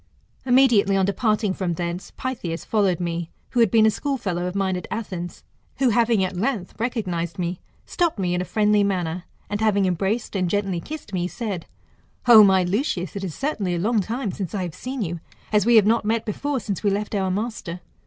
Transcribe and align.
Immediately 0.47 0.97
on 0.97 1.05
departing 1.05 1.53
from 1.53 1.73
thence, 1.75 2.11
Pytheas 2.17 2.65
followed 2.65 2.99
me, 2.99 3.29
who 3.51 3.59
had 3.59 3.69
been 3.69 3.85
a 3.85 3.91
schoolfellow 3.91 4.47
of 4.47 4.55
mine 4.55 4.75
at 4.75 4.87
Athens, 4.89 5.43
who 5.77 5.89
having 5.89 6.23
at 6.23 6.35
length 6.35 6.73
recognised 6.79 7.37
me, 7.37 7.59
stopped 7.85 8.17
me 8.17 8.33
in 8.33 8.41
a 8.41 8.45
friendly 8.45 8.83
manner, 8.83 9.25
and 9.47 9.61
having 9.61 9.85
embraced 9.85 10.35
and 10.35 10.49
gently 10.49 10.81
kissed 10.81 11.13
me, 11.13 11.27
said, 11.27 11.67
O 12.27 12.43
my 12.43 12.63
Lucius, 12.63 13.15
it 13.15 13.23
is 13.23 13.35
certainly 13.35 13.75
a 13.75 13.79
long 13.79 13.99
time 14.01 14.31
since 14.31 14.55
I 14.55 14.63
have 14.63 14.73
seen 14.73 15.03
you, 15.03 15.19
as 15.53 15.67
we 15.67 15.75
have 15.75 15.85
not 15.85 16.03
met 16.03 16.25
before 16.25 16.59
since 16.59 16.81
we 16.81 16.89
left 16.89 17.13
our 17.13 17.29
master. 17.29 17.79